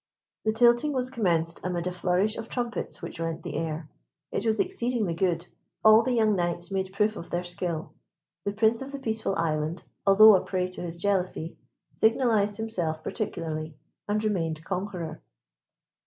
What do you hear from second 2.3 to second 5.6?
of trumpets which rent the air. It was exceedingly good.